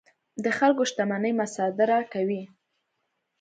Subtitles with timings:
[0.43, 2.41] د خلکو شتمنۍ مصادره کوي.